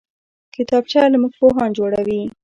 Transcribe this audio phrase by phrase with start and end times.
[0.55, 2.21] کتابچه له موږ پوهان جوړوي